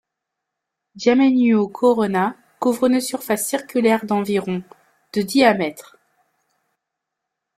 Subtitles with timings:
[0.95, 4.63] Dyamenyuo Corona couvre une surface circulaire d'environ
[5.13, 5.99] de diamètre.